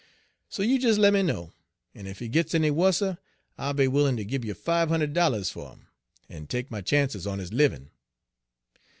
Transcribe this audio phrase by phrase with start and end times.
[0.49, 1.53] So you des lemme know,
[1.93, 3.19] en ef he gits any wusser
[3.55, 5.89] I'll be willin' ter gib yer five hund'ed dollars fer 'im,
[6.27, 7.91] en take my chances on his livin'.'